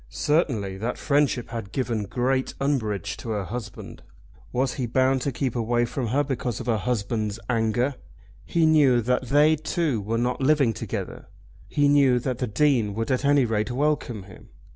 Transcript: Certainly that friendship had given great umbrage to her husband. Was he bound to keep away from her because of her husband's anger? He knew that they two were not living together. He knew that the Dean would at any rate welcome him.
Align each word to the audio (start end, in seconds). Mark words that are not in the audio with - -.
Certainly 0.09 0.77
that 0.79 0.97
friendship 0.97 1.49
had 1.49 1.71
given 1.71 2.05
great 2.05 2.55
umbrage 2.59 3.15
to 3.17 3.29
her 3.29 3.43
husband. 3.43 4.01
Was 4.51 4.73
he 4.73 4.87
bound 4.87 5.21
to 5.21 5.31
keep 5.31 5.55
away 5.55 5.85
from 5.85 6.07
her 6.07 6.23
because 6.23 6.59
of 6.59 6.65
her 6.65 6.79
husband's 6.79 7.39
anger? 7.47 7.93
He 8.43 8.65
knew 8.65 9.01
that 9.03 9.27
they 9.27 9.55
two 9.55 10.01
were 10.01 10.17
not 10.17 10.41
living 10.41 10.73
together. 10.73 11.27
He 11.67 11.87
knew 11.87 12.17
that 12.17 12.39
the 12.39 12.47
Dean 12.47 12.95
would 12.95 13.11
at 13.11 13.23
any 13.23 13.45
rate 13.45 13.69
welcome 13.69 14.23
him. 14.23 14.49